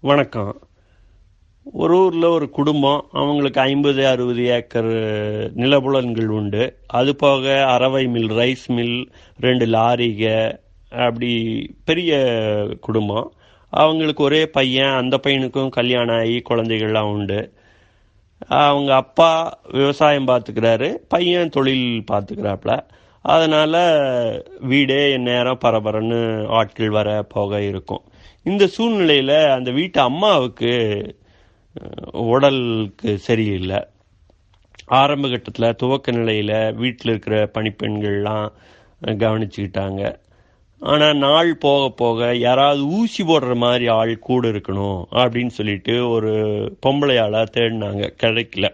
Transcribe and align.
வணக்கம். 0.00 0.68
ஒரு 1.72 1.94
ஊரில் 1.98 2.22
ஒரு 2.22 2.50
குடும்பம் 2.50 3.06
அவங்களுக்கு 3.12 3.60
ஐம்பது 3.60 4.08
அறுபது 4.08 4.46
ஏக்கர் 4.46 4.90
நிலபுலன்கள் 5.56 6.26
உண்டு. 6.26 6.76
அது 6.86 7.16
போக 7.16 7.66
அரவை 7.66 8.06
மில் 8.06 8.30
ரைஸ் 8.30 8.66
மில் 8.66 9.10
ரெண்டு 9.40 9.66
லாரிக 9.66 10.58
அப்படி 10.90 11.32
பெரிய 11.84 12.20
குடும்பம். 12.80 13.32
அவங்களுக்கு 13.70 14.22
ஒரே 14.22 14.46
பையன் 14.46 14.92
அந்த 14.92 15.20
பையனுக்கும் 15.22 15.68
கல்யாணம் 15.68 16.16
ஆகி 16.16 16.42
குழந்தைகள்லாம் 16.50 17.12
உண்டு. 17.12 17.52
அவங்க 18.48 18.94
அப்பா 18.94 19.58
விவசாயம் 19.72 20.26
பார்த்துக்கிறாரு 20.26 20.94
பையன் 21.08 21.48
தொழில் 21.48 22.04
பார்த்துக்கிறாப்புல 22.12 22.78
அதனால் 23.22 24.44
வீடே 24.60 25.16
நேரம் 25.16 25.58
பரபரன்னு 25.64 26.46
ஆட்கள் 26.46 26.90
வர 26.90 27.22
போக 27.22 27.62
இருக்கும். 27.62 28.02
இந்த 28.46 28.66
சூழ்நிலையில் 28.66 29.36
அந்த 29.56 29.70
வீட்டு 29.70 30.00
அம்மாவுக்கு 30.00 30.72
உடலுக்கு 32.12 33.10
சரியில்லை. 33.18 33.80
ஆரம்ப 34.86 35.28
கட்டத்தில் 35.28 35.76
துவக்க 35.76 36.12
நிலையில் 36.12 36.74
வீட்டில் 36.74 37.10
இருக்கிற 37.10 37.36
பணிப்பெண்கள்லாம் 37.54 38.48
கவனிச்சுக்கிட்டாங்க. 39.24 40.02
ஆனால் 40.80 41.16
நாள் 41.16 41.50
போக 41.56 41.88
போக 41.88 42.34
யாராவது 42.36 42.82
ஊசி 42.86 43.22
போடுற 43.22 43.54
மாதிரி 43.56 43.86
ஆள் 43.88 44.12
கூட 44.18 44.48
இருக்கணும் 44.48 45.00
அப்படின்னு 45.20 45.52
சொல்லிட்டு 45.58 45.94
ஒரு 46.10 46.32
பொம்பளையாள 46.86 47.44
தேடினாங்க 47.56 48.10
கிடைக்கல. 48.22 48.68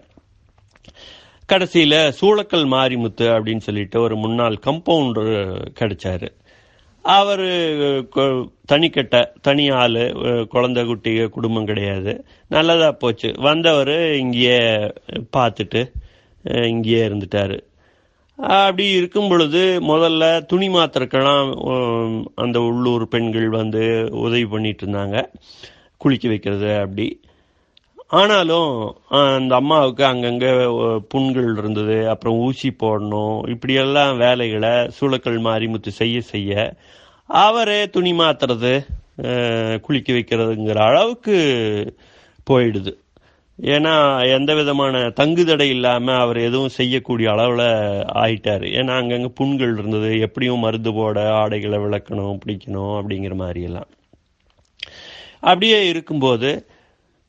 கடைசியில் 1.47 1.99
சூளக்கல் 2.21 2.67
மாரிமுத்து 2.75 3.27
அப்படின்னு 3.37 3.67
சொல்லிட்டு 3.69 4.01
ஒரு 4.01 4.17
முன்னாள் 4.17 4.65
கம்பவுண்டர் 4.67 5.35
கிடைச்சாரு. 5.81 6.29
அவர் 7.05 7.45
தனிக்கட்ட 8.71 9.17
தனி 9.47 9.65
ஆள் 9.81 10.01
குழந்தை 10.53 10.83
குட்டி 10.85 11.13
குடும்பம் 11.29 11.69
கிடையாது. 11.71 12.13
நல்லதாக 12.49 12.93
போச்சு. 12.93 13.31
வந்தவர் 13.47 13.95
இங்கேயே 14.17 14.61
பார்த்துட்டு 15.37 15.83
இங்கேயே 16.69 17.03
இருந்துட்டாரு. 17.09 17.59
அப்படி 18.37 18.85
இருக்கும் 19.01 19.29
பொழுது 19.29 19.63
முதல்ல 19.91 20.25
துணி 20.47 20.69
மாத்திரக்கெல்லாம் 20.69 21.51
அந்த 22.35 22.61
உள்ளூர் 22.61 23.05
பெண்கள் 23.09 23.49
வந்து 23.49 23.85
உதவி 24.25 24.47
பண்ணிட்டு 24.47 24.87
இருந்தாங்க. 24.87 25.19
குளிக்க 25.97 26.29
வைக்கிறது 26.29 26.71
அப்படி. 26.79 27.09
ஆனாலும் 28.17 28.73
அந்த 29.21 29.53
அம்மாவுக்கு 29.61 30.03
அங்கங்கே 30.11 30.51
புண்கள் 31.13 31.49
இருந்தது 31.61 31.97
அப்புறம் 32.13 32.41
ஊசி 32.47 32.69
போடணும் 32.83 33.37
இப்படியெல்லாம் 33.53 34.13
வேலைகளை 34.25 34.75
சூளக்கல் 34.97 35.39
மாரிமுத்து 35.47 35.93
செய்ய 36.01 36.19
செய்ய 36.33 36.75
அவரே 37.31 37.81
துணி 37.95 38.13
மாத்துறது 38.21 38.75
குளிக்க 39.87 40.09
வைக்கிறதுங்கிற 40.13 40.79
அளவுக்கு 40.89 41.37
போயிடுது. 42.51 42.93
ஏன்னா 43.59 43.95
எந்த 44.37 44.51
விதமான 44.59 45.01
தங்குதடை 45.21 45.67
இல்லாமல் 45.75 46.23
அவர் 46.23 46.39
எதுவும் 46.49 46.77
செய்யக்கூடிய 46.79 47.27
அளவில் 47.35 47.69
ஆயிட்டார். 48.23 48.65
ஏன்னா 48.79 48.93
அங்கங்கே 49.01 49.31
புண்கள் 49.41 49.75
இருந்தது 49.79 50.09
எப்படியும் 50.27 50.65
மருந்து 50.67 50.93
போட 50.99 51.19
ஆடைகளை 51.41 51.79
விளக்கணும் 51.85 52.41
பிடிக்கணும் 52.43 52.95
அப்படிங்கிற 53.01 53.37
மாதிரி 53.43 53.63
எல்லாம் 53.69 53.91
அப்படியே 55.51 55.79
இருக்கும்போது 55.93 56.51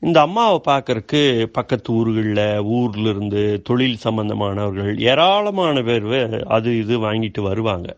இந்த 0.02 0.18
அம்மாவை 0.20 0.58
பார்க்கறக்கு 0.66 1.20
பக்கத்து 1.46 1.92
ஊர்களில் 1.92 2.40
ஊர்ல 2.74 3.08
இருந்து 3.08 3.42
தொழில் 3.64 4.02
சம்பந்தமானவர்கள் 4.04 4.98
ஏராளமான 5.10 5.82
பேர் 5.82 6.08
அது 6.46 6.78
இது 6.78 6.94
வாங்கிட்டு 7.04 7.40
வருவாங்க. 7.40 7.88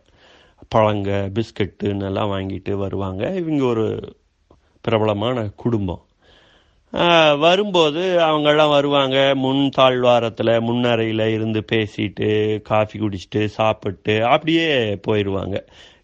பழங்க 0.69 1.10
பிஸ்கட்டுன்னு 1.34 2.04
எல்லாம் 2.04 2.32
வாங்கிட்டு 2.32 2.72
வருவாங்க. 2.84 3.22
இவங்க 3.41 3.64
ஒரு 3.64 3.86
பிரபலமான 4.84 5.48
குடும்பம். 5.56 6.02
வரும்போது 7.41 8.02
அவங்கெல்லாம் 8.28 8.74
வருவாங்க. 8.76 9.16
முன் 9.36 9.62
தாழ்வாரத்தில் 9.70 10.52
முன்னறையில் 10.60 11.26
இருந்து 11.28 11.62
பேசிட்டு 11.72 12.28
காஃபி 12.70 12.98
குடிச்சிட்டு 12.98 13.44
சாப்பிட்டு 13.59 14.25
அப்படியே 14.34 14.70
போயிடுவாங்க 15.09 15.56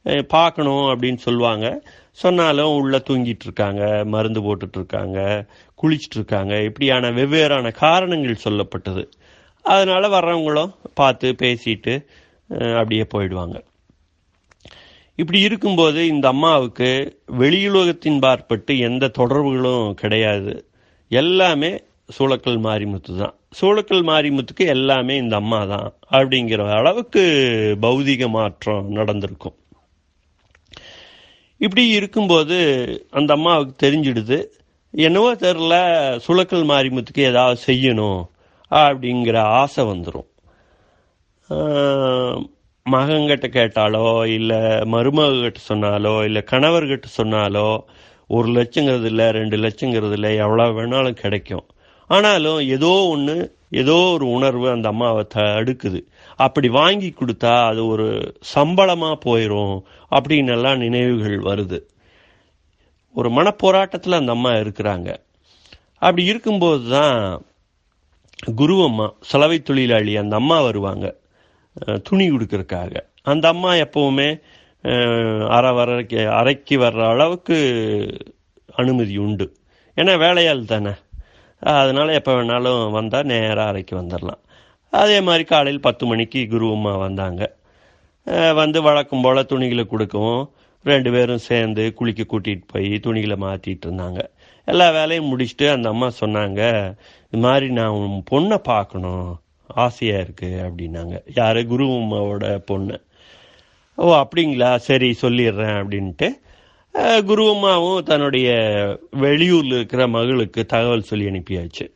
பார்க்கணும் 0.04 0.86
அப்படின்னு 0.92 1.16
சொல்லுவாங்க. 1.16 1.82
சொன்னாலும் 2.12 2.74
உள்ளே 2.74 2.98
தூங்கிட்டு 2.98 3.44
இருக்காங்க 3.44 4.04
மருந்து 4.04 4.40
போட்டுட்டு 4.40 4.76
இருக்காங்க 4.76 5.46
இருக்காங்க. 6.14 6.62
இப்படியான 6.62 7.10
வெவ்வேறான 7.10 7.70
காரணங்கள் 7.70 8.44
சொல்லப்பட்டது. 8.44 9.04
அதனால் 9.62 10.14
வர்றவங்களும் 10.16 10.74
பார்த்து 10.94 11.36
பேசிட்டு 11.42 12.06
அப்படியே 12.50 13.06
போயிடுவாங்க. 13.14 13.56
இப்படி 15.14 15.40
இருக்கும்போது 15.40 16.06
இந்த 16.06 16.28
அம்மாவுக்கு 16.28 17.18
வெளியுலகத்தின் 17.38 18.18
பார்ப்பட்டு 18.18 18.78
எந்த 18.78 19.08
தொடர்புகளும் 19.08 19.94
கிடையாது. 19.94 20.66
எல்லாமே 21.08 21.82
சூளக்கல் 22.18 22.58
மாரிமுத்து 22.66 23.12
தான். 23.16 23.34
சூளக்கல் 23.60 24.02
மாரிமுத்துக்கு 24.10 24.66
எல்லாமே 24.66 25.16
இந்த 25.16 25.36
அம்மா 25.36 25.64
தான் 25.64 25.94
அப்படிங்கிற 26.10 26.72
அளவுக்கு 26.74 27.22
பௌதிக 27.80 28.28
மாற்றம் 28.28 28.90
நடந்திருக்கும். 28.90 29.56
இப்படி 31.64 31.82
இருக்கும்போது 31.98 32.58
அந்த 33.10 33.30
அம்மாவுக்கு 33.36 33.74
தெரிஞ்சிடுது. 33.84 34.38
என்னவோ 34.94 35.30
தெரில 35.44 35.74
சுளக்கல் 36.26 36.64
மாரிமுத்துக்கு 36.70 37.22
ஏதாவது 37.30 37.58
செய்யணும் 37.66 38.22
அப்படிங்கிற 38.70 39.36
ஆசை 39.60 39.82
வந்துடும் 39.84 40.28
மகன்கிட்ட 42.86 43.46
கேட்டாலோ 43.56 44.06
இல்லை 44.36 44.60
மருமகிட்ட 44.94 45.60
சொன்னாலோ 45.68 46.14
இல்லை 46.28 46.42
கணவர்கிட்ட 46.52 47.08
சொன்னாலோ 47.18 47.68
ஒரு 48.30 48.48
லட்சங்கிறது 48.56 49.08
இல்லை 49.12 49.26
ரெண்டு 49.38 49.56
லட்சங்கிறது 49.56 50.16
இல்லை 50.18 50.30
எவ்வளோ 50.44 50.66
வேணாலும் 50.78 51.20
கிடைக்கும். 51.22 51.66
ஆனாலும் 52.10 52.60
ஏதோ 52.76 52.92
ஒன்று 53.12 53.36
ஏதோ 53.82 53.96
ஒரு 54.14 54.26
உணர்வு 54.36 54.66
அந்த 54.74 54.88
அம்மாவை 54.88 55.22
தடுக்குது 55.34 56.00
அப்படி 56.36 56.68
வாங்கி 56.68 57.14
கொடுத்தா 57.18 57.54
அது 57.70 57.86
ஒரு 57.86 58.06
சம்பளமாக 58.54 59.16
போயிடும் 59.24 59.74
அப்படின்னு 60.10 60.52
எல்லாம் 60.56 60.78
நினைவுகள் 60.78 61.38
வருது. 61.50 61.78
ஒரு 63.14 63.28
மனப்போராட்டத்தில் 63.30 64.20
அந்த 64.20 64.32
அம்மா 64.32 64.52
இருக்கிறாங்க. 64.62 65.10
அப்படி 65.98 66.24
இருக்கும்போது 66.24 66.88
தான் 66.88 67.42
குருவம்மா 68.60 69.06
சலவை 69.30 69.58
தொழிலாளி 69.62 70.16
அந்த 70.16 70.34
அம்மா 70.36 70.56
வருவாங்க. 70.62 71.06
துணி 72.02 72.30
கொடுக்கறக்காக 72.30 72.94
அந்த 73.22 73.48
அம்மா 73.48 73.72
எப்பவுமே 73.84 74.28
அரை 75.56 75.70
வரைக்கு 75.72 76.20
அரைக்கு 76.40 76.76
வர்ற 76.84 77.02
அளவுக்கு 77.08 77.58
அனுமதி 78.80 79.16
உண்டு. 79.16 79.46
ஏன்னா 79.96 80.14
வேலையால் 80.18 80.70
தானே. 80.72 80.92
அதனால் 81.60 82.16
எப்போ 82.18 82.32
வேணாலும் 82.32 82.90
வந்தால் 82.90 83.28
நேராக 83.32 83.70
அரைக்கு 83.72 83.94
வந்துடலாம் 84.00 84.42
அதே 85.02 85.18
மாதிரி 85.26 85.44
காலையில் 85.52 85.86
பத்து 85.86 86.04
மணிக்கு 86.10 86.40
குருவம்மா 86.50 86.92
வந்தாங்க. 87.04 87.42
வந்து 88.60 88.78
வழக்கம் 88.86 89.24
போல் 89.24 89.48
துணிகளை 89.52 89.84
கொடுக்கவும் 89.86 90.42
ரெண்டு 90.90 91.10
பேரும் 91.14 91.46
சேர்ந்து 91.48 91.84
குளிக்க 91.98 92.22
கூட்டிகிட்டு 92.32 92.66
போய் 92.72 92.90
துணிகளை 93.04 93.36
மாற்றிட்டு 93.44 93.86
இருந்தாங்க. 93.86 94.20
எல்லா 94.68 94.86
வேலையும் 94.96 95.30
முடிச்சுட்டு 95.30 95.66
அந்த 95.76 95.88
அம்மா 95.94 96.08
சொன்னாங்க 96.20 96.60
இது 97.30 97.42
மாதிரி 97.46 97.68
நான் 97.78 97.96
உன் 98.00 98.24
பொண்ணை 98.30 98.58
பார்க்கணும். 98.70 99.28
ஆசையாக 99.84 100.24
இருக்குது 100.24 100.62
அப்படின்னாங்க. 100.66 101.14
யார்? 101.38 101.60
குரு 101.72 101.84
அம்மாவோட 101.98 102.46
பொண்ணு. 102.70 102.96
ஓ 103.94 104.06
அப்படிங்களா? 104.22 104.70
சரி 104.88 105.10
சொல்லிடுறேன் 105.22 105.76
அப்படின்ட்டு 105.82 106.28
குருவம்மாவும் 106.94 107.26
குரு 107.30 107.44
அம்மாவும் 107.50 108.02
தன்னுடைய 108.10 108.48
வெளியூரில் 109.24 109.76
இருக்கிற 109.78 110.02
மகளுக்கு 110.16 110.60
தகவல் 110.72 111.08
சொல்லி 111.10 111.26
அனுப்பியாச்சு. 111.30 111.86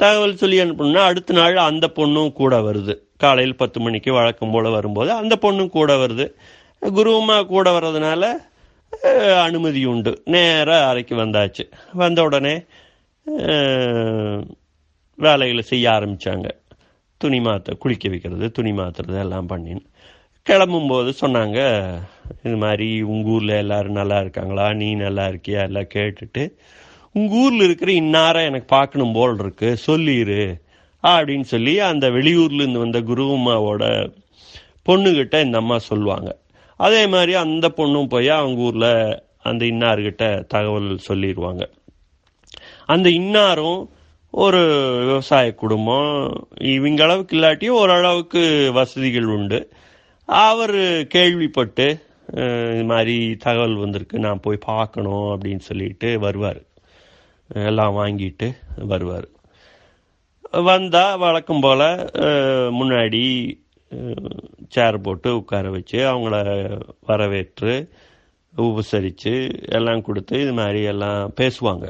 தகவல் 0.00 0.40
சொல்லி 0.42 0.56
அனுப்பணும்னா 0.62 1.02
அடுத்த 1.10 1.34
நாள் 1.38 1.56
அந்த 1.68 1.86
பொண்ணும் 1.98 2.32
கூட 2.40 2.54
வருது. 2.68 2.94
காலையில் 3.22 3.60
பத்து 3.62 3.78
மணிக்கு 3.80 4.10
வழக்கம் 4.12 4.52
போல் 4.54 4.74
வரும்போது 4.76 5.10
அந்த 5.20 5.34
பொண்ணும் 5.44 5.74
கூட 5.76 5.90
வருது. 6.02 6.26
குருவம்மா 6.96 7.36
கூட 7.52 7.66
வர்றதுனால 7.76 8.22
அனுமதி 9.44 9.82
உண்டு. 9.92 10.12
நேராக 10.34 10.88
அறைக்கு 10.90 11.14
வந்தாச்சு. 11.16 11.64
வந்த 12.02 12.22
உடனே 12.28 12.54
வேலைகளை 15.18 15.62
செய்ய 15.72 15.86
ஆரம்பித்தாங்க 15.96 16.48
துணி 17.20 17.38
மாற்ற 17.40 17.74
குளிக்க 17.82 18.08
வைக்கிறது 18.12 18.46
துணி 18.56 18.72
மாத்துறது 18.80 19.18
எல்லாம் 19.24 19.48
பண்ணின்னு. 19.48 19.84
கிளம்பும்போது 20.46 21.10
சொன்னாங்க 21.20 21.58
இது 22.46 22.56
மாதிரி 22.64 22.88
உங்கள் 23.12 23.32
ஊரில் 23.34 23.52
எல்லோரும் 23.62 23.98
நல்லா 24.00 24.18
இருக்காங்களா? 24.24 24.66
நீ 24.80 24.88
நல்லா 25.04 25.24
இருக்கியா? 25.32 25.60
எல்லாம் 25.68 25.92
கேட்டுட்டு 25.94 26.42
உங்கள் 27.16 27.38
ஊரில் 27.38 27.60
இருக்கிற 27.60 27.90
இன்னார 27.92 28.36
எனக்கு 28.44 28.66
பார்க்கணும் 28.66 29.12
போல் 29.12 29.38
இருக்கு 29.38 29.76
சொல்லிடு 29.76 30.38
அப்படின்னு 31.02 31.46
சொல்லி 31.52 31.74
அந்த 31.80 32.10
வெளியூர்லேருந்து 32.10 32.82
வந்த 32.84 33.00
குருவம்மாவோட 33.00 33.82
பொண்ணுக்கிட்ட 34.88 35.44
இந்த 35.44 35.58
அம்மா 35.58 35.76
சொல்லுவாங்க. 35.78 36.30
அதே 36.76 37.02
மாதிரி 37.06 37.34
அந்த 37.34 37.66
பொண்ணும் 37.76 38.10
போய் 38.14 38.28
அவங்க 38.28 38.62
ஊரில் 38.62 39.22
அந்த 39.42 39.62
இன்னார்கிட்ட 39.64 40.24
தகவல் 40.44 40.90
சொல்லிடுவாங்க 41.08 41.64
அந்த 42.86 43.08
இன்னாரும் 43.10 43.80
ஒரு 44.30 44.62
விவசாய 45.06 45.54
குடும்பம் 45.54 46.10
இவங்க 46.74 47.02
அளவுக்கு 47.04 47.36
இல்லாட்டியும் 47.38 47.80
ஓரளவுக்கு 47.82 48.70
வசதிகள் 48.72 49.28
உண்டு. 49.36 49.60
அவர் 50.28 51.06
கேள்விப்பட்டு 51.06 51.86
இது 52.74 52.84
மாதிரி 52.84 53.16
தகவல் 53.36 53.82
வந்திருக்கு 53.86 54.18
நான் 54.18 54.44
போய் 54.44 54.66
பார்க்கணும் 54.66 55.26
அப்படின்னு 55.32 55.64
சொல்லிட்டு 55.70 56.18
வருவார். 56.18 56.62
எல்லாம் 57.70 57.96
வாங்கிட்டு 58.00 58.48
வருவார். 58.92 59.28
வந்தால் 60.68 61.20
வழக்கம் 61.24 61.62
போல் 61.64 61.88
முன்னாடி 62.78 63.22
சேர் 64.74 65.04
போட்டு 65.06 65.28
உட்கார 65.40 65.70
வச்சு 65.76 65.98
அவங்கள 66.12 66.36
வரவேற்று 67.10 67.74
உபசரித்து 68.54 69.34
எல்லாம் 69.78 70.04
கொடுத்து 70.06 70.34
இது 70.44 70.52
மாதிரி 70.60 70.80
எல்லாம் 70.92 71.32
பேசுவாங்க. 71.40 71.86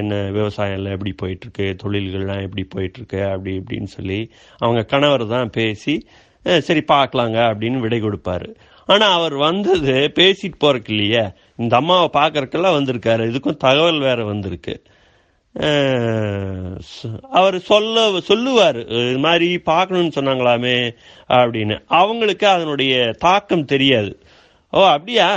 என்ன 0.00 0.14
விவசாயம்லாம் 0.36 0.96
எப்படி 0.96 1.12
போயிட்டுருக்கு 1.22 1.66
தொழில்கள்லாம் 1.82 2.44
எப்படி 2.46 2.64
போயிட்டுருக்கு 2.74 3.20
அப்படி 3.30 3.52
இப்படின்னு 3.60 3.90
சொல்லி 3.96 4.20
அவங்க 4.58 4.82
கணவர் 4.92 5.24
தான் 5.34 5.52
பேசி 5.58 5.94
சரி 6.66 6.82
பார்க்கலாங்க 6.92 7.38
அப்படின்னு 7.50 7.78
விடை 7.84 7.98
கொடுப்பாரு. 8.02 8.48
ஆனா 8.86 9.06
அவர் 9.18 9.34
வந்தது 9.34 9.94
பேசிட்டு 10.14 10.58
போறக்கு 10.64 10.90
இல்லையே. 10.94 11.24
இந்த 11.56 11.76
அம்மாவை 11.76 12.08
பார்க்கறக்கெல்லாம் 12.18 12.76
வந்திருக்காரு. 12.78 13.24
இதுக்கும் 13.30 13.62
தகவல் 13.64 13.98
வேற 13.98 14.24
வந்திருக்கு. 14.24 14.74
அவர் 17.38 17.56
சொல்ல 17.70 18.20
சொல்லுவார். 18.20 18.78
இது 18.86 19.18
மாதிரி 19.18 19.48
பார்க்கணும்னு 19.58 20.16
சொன்னாங்களாமே 20.18 20.76
அப்படின்னு. 21.28 21.76
அவங்களுக்கு 22.00 22.46
அதனுடைய 22.48 22.94
தாக்கம் 23.18 23.64
தெரியாது. 23.64 24.12
ஓ 24.70 24.80
அப்படியா? 24.86 25.28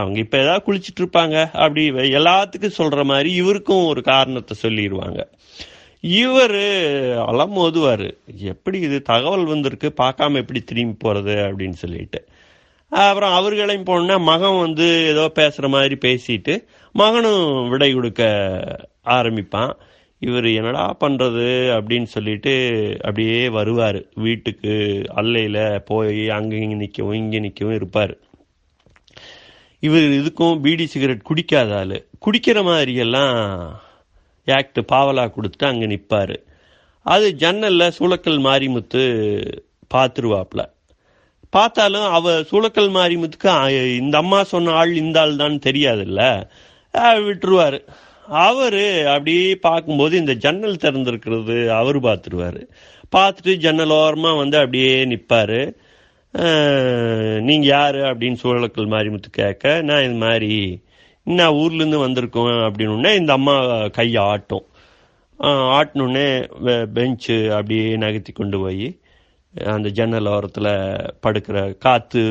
அவங்க 0.00 0.18
இப்போ 0.18 0.38
ஏதாவது 0.38 0.64
குளிச்சுட்டு 0.66 1.00
இருப்பாங்க. 1.00 1.36
அப்படி 1.64 1.90
எல்லாத்துக்கும் 1.90 2.78
சொல்கிற 2.80 3.04
மாதிரி 3.04 3.30
இவருக்கும் 3.32 3.84
ஒரு 3.86 4.02
காரணத்தை 4.02 4.56
சொல்லிடுவாங்க 4.62 5.20
இவர் 6.00 6.60
அலம் 7.30 7.56
ஓதுவார் 7.64 8.06
எப்படி 8.52 8.78
இது 8.86 8.96
தகவல் 9.02 9.44
வந்திருக்கு? 9.44 9.88
பார்க்காம 10.00 10.40
எப்படி 10.42 10.60
திரும்பி 10.60 10.96
போகிறது 10.98 11.34
அப்படின்னு 11.48 11.78
சொல்லிட்டு. 11.84 12.20
அப்புறம் 12.92 13.32
அவர்களையும் 13.32 13.84
போனா 13.84 14.18
மகன் 14.18 14.58
வந்து 14.58 14.86
ஏதோ 15.06 15.24
பேசுற 15.34 15.68
மாதிரி 15.68 15.96
பேசிட்டு 16.00 16.54
மகனும் 16.94 17.68
விடை 17.68 17.92
கொடுக்க 17.94 18.22
ஆரம்பிப்பான். 19.06 19.72
இவர் 20.18 20.44
என்னடா 20.44 20.96
பண்றது 21.00 21.46
அப்படின்னு 21.76 22.08
சொல்லிட்டு 22.14 22.52
அப்படியே 22.98 23.48
வருவார். 23.48 24.00
வீட்டுக்கு 24.14 24.74
அல்லையில 25.16 25.58
போய் 25.84 26.28
அங்கே 26.30 26.58
இங்கே 26.58 26.78
நிற்கவும் 26.84 27.12
இங்கே 27.12 27.40
நிற்கவும் 27.40 27.74
இருப்பார். 27.74 28.14
இவர் 29.78 30.06
இதுக்கும் 30.18 30.60
பீடி 30.60 30.86
சிகரெட் 30.86 31.28
குடிக்காத 31.30 31.72
ஆள். 31.78 31.96
குடிக்கிற 32.26 32.58
மாதிரி 32.62 32.94
எல்லாம் 32.94 33.34
ஆக்ட் 34.46 34.80
பாவலா 34.92 35.24
கொடுத்துட்டு 35.34 35.66
அங்கே 35.66 35.86
நிற்பார் 35.86 36.36
அது 37.06 37.26
ஜன்னலில் 37.34 37.94
சூளக்கல் 37.98 38.40
மாரிமுத்து 38.46 39.02
பார்த்துருவாப்ல 39.94 40.62
பார்த்தாலும் 41.52 42.06
அவ 42.18 42.34
சூளக்கல் 42.50 42.90
மாரிமுத்துக்கு 42.98 43.52
இந்த 43.96 44.16
அம்மா 44.22 44.40
சொன்ன 44.52 44.74
ஆள் 44.80 44.92
இந்த 45.02 45.16
ஆள் 45.20 45.40
தான் 45.42 45.64
தெரியாதுல்ல 45.66 46.22
விட்டுருவாரு. 47.26 47.78
அவரு 48.44 48.84
அப்படியே 49.14 49.46
பார்க்கும்போது 49.66 50.14
இந்த 50.22 50.34
ஜன்னல் 50.44 50.82
திறந்துருக்கிறது 50.84 51.56
அவரு 51.80 51.98
பார்த்துருவாரு. 52.06 52.62
பார்த்துட்டு 53.16 53.54
ஜன்னல் 53.64 53.94
ஓரமாக 54.00 54.40
வந்து 54.42 54.56
அப்படியே 54.62 54.92
நிற்பாரு 55.04 55.60
நீங்கள் 57.48 57.72
யார் 57.74 57.98
அப்படின்னு 58.10 58.36
சூழலக்கல் 58.42 58.92
மாரிமுத்து 58.94 59.30
கேட்க 59.30 59.72
நான் 59.88 60.04
இது 60.04 60.16
மாதிரி 60.24 60.52
நான் 61.26 61.58
ஊர்லேருந்து 61.62 61.98
வந்திருக்கோம் 62.04 62.52
அப்படின்னு 62.68 63.10
இந்த 63.20 63.32
அம்மா 63.32 63.56
கையை 63.98 64.22
ஆட்டும். 64.32 64.64
ஆஹ் 65.38 65.68
ஆட்டினோடனே 65.78 66.26
பெஞ்சு 66.96 67.36
அப்படியே 67.56 67.86
நகர்த்தி 67.96 68.32
கொண்டு 68.32 68.58
போய் 68.64 68.86
அந்த 69.64 69.88
ஜன்னல் 69.88 70.26
ஓரத்தில் 70.26 70.64
படுக்கிற 71.22 71.78
காற்று 71.78 72.22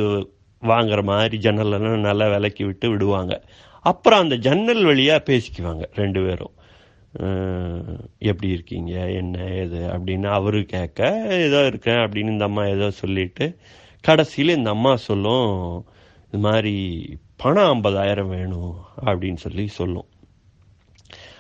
வாங்குற 0.62 1.03
மாதிரி 1.03 1.38
ஜன்னலெல்லாம் 1.38 2.00
நல்லா 2.00 2.27
விலக்கி 2.27 2.63
விட்டு 2.63 2.89
விடுவாங்க. 2.89 3.44
அப்புறம் 3.81 4.19
அந்த 4.19 4.35
ஜன்னல் 4.35 4.83
வழியாக 4.83 5.23
பேசிக்குவாங்க 5.33 5.83
ரெண்டு 5.95 6.21
பேரும். 6.21 6.51
எப்படி 8.18 8.51
இருக்கீங்க? 8.51 9.12
என்ன? 9.12 9.44
ஏது? 9.44 9.77
அப்படின்னு 9.77 10.25
அவரு 10.25 10.63
கேட்க 10.63 11.25
ஏதோ 11.29 11.65
இருக்கேன் 11.65 11.95
அப்படின்னு 11.95 12.29
இந்த 12.29 12.44
அம்மா 12.44 12.65
ஏதோ 12.65 12.89
சொல்லிட்டு 12.89 13.57
கடைசியில் 14.01 14.56
இந்த 14.56 14.69
அம்மா 14.69 14.95
சொல்லும் 14.95 15.85
இது 16.27 16.38
மாதிரி 16.38 17.06
பணம் 17.35 17.83
ஐம்பதாயிரம் 17.83 18.27
வேணும் 18.27 18.75
அப்படின்னு 19.06 19.35
சொல்லி 19.35 19.67
சொல்லும். 19.67 20.06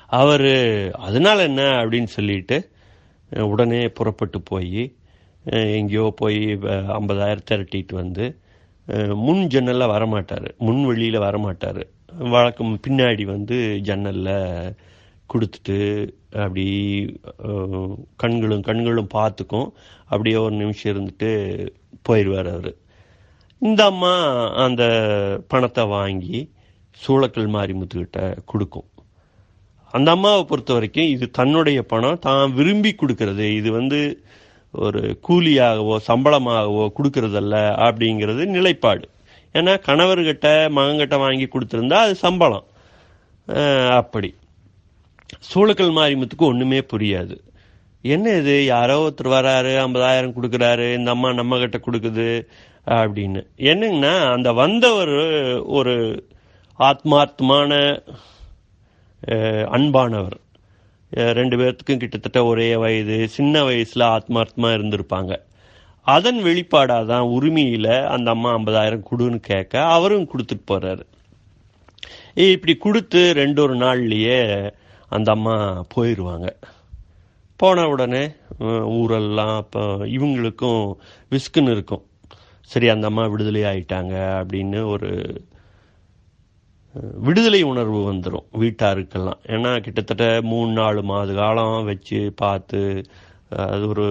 அவர் 0.07 0.91
அதனால 0.91 1.43
என்ன? 1.43 1.61
அப்படின்னு 1.61 2.03
சொல்லிட்டு 2.03 2.69
உடனே 3.29 3.89
புறப்பட்டு 3.89 4.41
போய் 4.41 4.95
எங்கேயோ 5.79 6.05
போய் 6.21 6.39
ஐம்பதாயிரம் 6.97 7.47
திரட்டிட்டு 7.51 7.93
வந்து 8.01 8.25
முன் 9.25 9.43
ஜன்னலில் 9.53 9.91
வரமாட்டார். 9.95 10.47
முன் 10.65 10.81
வெளியில 10.89 11.17
வரமாட்டார். 11.25 11.81
வழக்கம் 12.33 12.73
பின்னாடி 12.85 13.23
வந்து 13.35 13.57
ஜன்னலில் 13.87 14.75
கொடுத்துட்டு 15.29 15.77
அப்படி 16.43 16.65
கண்களும் 18.23 18.65
கண்களும் 18.69 19.13
பார்த்துக்கும் 19.17 19.69
அப்படியே 20.11 20.37
ஒரு 20.45 20.55
நிமிஷம் 20.61 20.91
இருந்துட்டு 20.93 21.31
போயிடுவார் 22.07 22.49
அவர். 22.55 22.71
இந்த 23.61 23.81
அம்மா 23.91 24.13
அந்த 24.65 24.83
பணத்தை 25.53 25.83
வாங்கி 25.97 26.37
சூளக்கல் 26.99 27.49
மாரிமுத்துக்கிட்ட 27.55 28.21
கொடுக்கும். 28.51 28.87
அந்த 29.93 30.09
அம்மாவை 30.15 30.43
பொறுத்த 30.49 30.71
வரைக்கும் 30.73 31.11
இது 31.15 31.25
தன்னுடைய 31.39 31.79
பணம் 31.93 32.23
தான் 32.27 32.53
விரும்பி 32.57 32.91
கொடுக்கறது. 33.01 33.45
இது 33.59 33.69
வந்து 33.79 33.99
ஒரு 34.71 35.19
கூலியாகவோ 35.27 35.95
சம்பளமாகவோ 36.07 36.83
கொடுக்கறதல்ல 36.97 37.55
அப்படிங்கிறது 37.87 38.45
நிலைப்பாடு. 38.45 39.09
ஏன்னா 39.53 39.73
கணவர்கிட்ட 39.87 40.47
மகன்கிட்ட 40.77 41.17
வாங்கி 41.17 41.47
கொடுத்துருந்தா 41.47 41.93
அது 41.93 42.15
சம்பளம். 42.15 42.65
அப்படி. 43.91 44.35
சூளக்கல் 45.53 45.93
மாரிமுத்துக்கு 45.97 46.49
ஒன்றுமே 46.51 46.79
புரியாது. 46.79 47.35
என்ன 48.01 48.33
இது? 48.37 48.65
யாரோ 48.65 48.95
ஒருத்தர் 49.05 49.27
வராரு 49.27 49.71
ஐம்பதாயிரம் 49.85 50.35
கொடுக்குறாரு 50.35 50.93
இந்த 50.97 51.11
அம்மா 51.11 51.33
நம்ம 51.33 51.59
கிட்ட 51.59 51.77
கொடுக்குது 51.77 52.27
அப்படின்னு. 52.85 53.41
என்னங்கன்னா 53.57 54.13
அந்த 54.33 54.53
வந்தவர் 54.53 55.15
ஒரு 55.79 55.95
ஆத்மார்த்தமான 56.79 57.73
அன்பானவர். 59.77 60.39
ரெண்டு 61.11 61.57
பேர்த்துக்கும் 61.57 62.01
கிட்டத்தட்ட 62.01 62.45
ஒரே 62.45 62.75
வயது 62.75 63.27
சின்ன 63.27 63.63
வயசில் 63.63 64.11
ஆத்மார்த்தமா 64.15 64.69
இருந்திருப்பாங்க. 64.77 65.33
அதன் 66.07 66.39
வெளிப்பாடாதான் 66.43 67.25
உரிமையில் 67.35 67.91
அந்த 68.07 68.27
அம்மா 68.31 68.57
ஐம்பதாயிரம் 68.57 69.07
கொடுன்னு 69.11 69.39
கேட்க 69.41 69.83
அவரும் 69.85 70.29
கொடுத்துட்டு 70.31 70.63
போகிறாரு 70.71 71.03
இப்படி 72.33 72.75
கொடுத்து 72.75 73.33
ரெண்டு 73.33 73.61
ஒரு 73.61 73.75
நாள்லையே 73.75 74.39
அந்த 75.09 75.31
அம்மா 75.31 75.85
போயிடுவாங்க 75.95 76.49
போன 77.55 77.87
உடனே 77.87 78.23
ஊரெல்லாம் 78.99 79.57
இப்போ 79.57 79.81
இவங்களுக்கும் 80.17 80.83
விஸ்குன்னு 81.31 81.71
இருக்கும். 81.71 82.03
சரி 82.61 82.89
அந்த 82.89 83.07
அம்மா 83.07 83.27
விடுதலை 83.27 83.61
ஆயிட்டாங்க 83.61 84.13
அப்படின்னு 84.39 84.79
ஒரு 84.85 85.09
விடுதலை 86.95 87.61
உணர்வு 87.63 87.99
வந்துடும் 88.11 88.47
வீட்டாருக்கெல்லாம். 88.61 89.41
ஏன்னா 89.45 89.71
கிட்டத்தட்ட 89.81 90.25
மூணு 90.41 90.71
நாலு 90.71 91.01
மாத 91.03 91.33
காலம் 91.33 91.85
வச்சு 91.85 92.19
பார்த்து 92.35 92.81
அது 93.65 93.85
ஒரு 93.87 94.07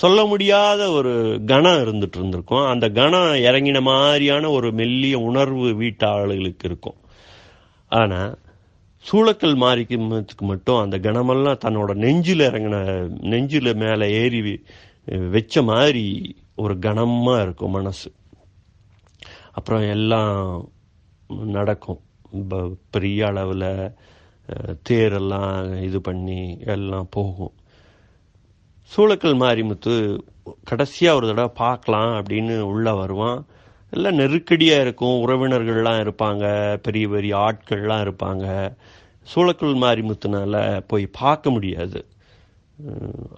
சொல்ல 0.00 0.18
முடியாத 0.24 0.82
ஒரு 0.90 1.12
கணம் 1.46 1.82
இருந்துட்டு 1.84 2.18
இருந்திருக்கும். 2.18 2.66
அந்த 2.66 2.86
கணம் 2.88 3.32
இறங்கின 3.48 3.80
மாதிரியான 3.80 4.50
ஒரு 4.50 4.72
மெல்லிய 4.72 5.18
உணர்வு 5.18 5.68
வீட்டாளர்களுக்கு 5.82 6.66
இருக்கும். 6.70 6.98
ஆனால் 7.88 8.32
சூளக்கல் 9.04 9.56
மாறிக்கிறதுக்கு 9.64 10.44
மட்டும் 10.52 10.80
அந்த 10.80 10.96
கணமெல்லாம் 10.98 11.62
தன்னோட 11.64 11.94
நெஞ்சில் 11.94 12.46
இறங்கின 12.50 12.78
நெஞ்சில் 13.32 13.70
மேலே 13.74 14.06
ஏறி 14.22 14.40
வச்ச 15.34 15.62
மாதிரி 15.62 16.36
ஒரு 16.54 16.78
கனமாக 16.78 17.42
இருக்கும் 17.42 17.76
மனசு. 17.78 18.08
அப்புறம் 19.52 19.84
எல்லாம் 19.96 20.38
நடக்கும். 21.28 22.00
பெரிய 22.90 23.26
அளவில் 23.26 23.92
தேரெல்லாம் 24.88 25.82
இது 25.82 26.00
பண்ணி 26.00 26.58
எல்லாம் 26.60 27.06
போகும். 27.10 27.52
சூளக்கல் 28.96 29.36
மாரிமுத்து 29.36 30.18
கடைசியாக 30.64 31.16
ஒரு 31.16 31.26
தடவை 31.26 31.50
பார்க்கலாம் 31.54 32.10
அப்படின்னு 32.10 32.60
உள்ளே 32.60 32.90
வருவான். 32.90 33.46
எல்லாம் 33.90 34.14
நெருக்கடியாக 34.14 34.82
இருக்கும். 34.82 35.26
உறவினர்கள்லாம் 35.26 36.00
இருப்பாங்க. 36.04 36.76
பெரிய 36.76 37.08
பெரிய 37.08 37.36
ஆட்கள்லாம் 37.36 38.04
இருப்பாங்க. 38.06 38.76
சூளக்கல் 39.34 39.76
மாரிமுத்துனால 39.76 40.82
போய் 40.86 41.06
பார்க்க 41.06 41.50
முடியாது. 41.50 42.06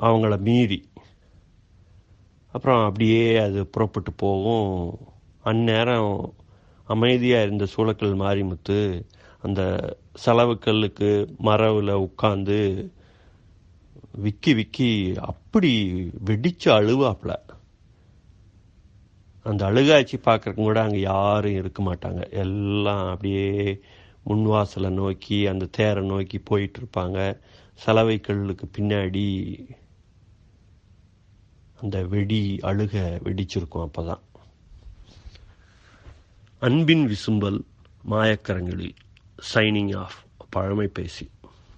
அவங்கள 0.00 0.38
மீறி. 0.38 0.88
அப்புறம் 2.52 2.84
அப்படியே 2.84 3.36
அது 3.36 3.66
புறப்பட்டு 3.66 4.12
போகும். 4.12 4.98
அந்நேரம் 5.40 6.34
அமைதியாக 6.88 7.46
இருந்த 7.46 7.66
சூளக்கல் 7.74 8.14
மாரிமுத்து 8.24 8.78
அந்த 9.40 9.60
செலவுக்கல்லுக்கு 10.24 11.10
மரவில் 11.38 11.94
உட்காந்து 12.06 12.58
விக்கி 14.26 14.52
விக்கி 14.54 14.90
அப்படி 15.32 15.72
வெடிச்சு 16.28 16.68
அழுவாப்ல 16.78 17.32
அந்த 19.46 19.62
அழுகாய்ச்சி 19.70 20.16
பார்க்கறதுக்கு 20.24 20.64
கூட 20.68 20.80
அங்கே 20.82 21.00
யாரும் 21.00 21.58
இருக்க 21.60 21.80
மாட்டாங்க. 21.82 22.22
எல்லாம் 22.42 23.04
அப்படியே 23.12 23.46
முன்வாசலை 24.26 24.90
நோக்கி 24.90 25.38
அந்த 25.52 25.68
தேரை 25.78 26.02
நோக்கி 26.04 26.38
போயிட்டு 26.50 26.80
இருப்பாங்க 26.80 27.18
சலவை 27.78 28.16
கல்லுக்கு 28.20 28.66
பின்னாடி 28.76 29.26
அந்த 31.82 31.96
வெடி 32.14 32.42
அழுக 32.70 32.94
வெடிச்சிருக்கும் 33.26 33.86
அப்பதான். 33.88 34.22
அன்பின் 36.62 37.04
விசும்பல் 37.06 37.58
மாயக்கரங்களில் 38.10 38.94
சைனிங் 39.54 39.92
ஆஃப் 39.96 40.16
பழமை 40.50 40.86
பேசி 40.86 41.24